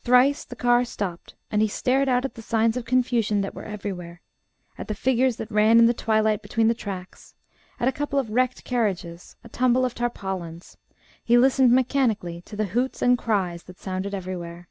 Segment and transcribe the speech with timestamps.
[0.00, 3.64] Thrice the car stopped, and he stared out at the signs of confusion that were
[3.66, 4.22] everywhere;
[4.78, 7.34] at the figures that ran in the twilight between the tracks,
[7.78, 10.78] at a couple of wrecked carriages, a tumble of tarpaulins;
[11.22, 14.68] he listened mechanically to the hoots and cries that sounded everywhere.